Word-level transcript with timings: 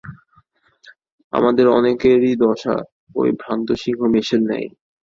আমাদের 1.33 1.65
অনেকেরই 1.69 2.33
দশা 2.39 2.75
ঐ 3.15 3.31
ভ্রান্ত 3.39 3.67
সিংহ-মেষের 3.81 4.41
ন্যায়। 4.43 4.67